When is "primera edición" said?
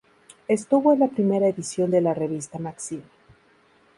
1.09-1.91